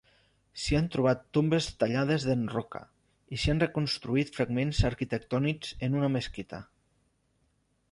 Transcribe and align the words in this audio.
S'hi 0.61 0.77
han 0.77 0.85
trobat 0.93 1.19
tombes 1.37 1.67
tallades 1.83 2.25
en 2.35 2.41
roca, 2.53 2.81
i 3.37 3.39
s'han 3.43 3.63
reconstruït 3.65 4.33
fragments 4.39 4.83
arquitectònics 4.91 5.77
en 5.89 6.01
una 6.03 6.13
mesquita. 6.19 6.65